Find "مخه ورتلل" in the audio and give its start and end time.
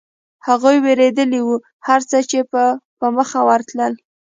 3.17-3.93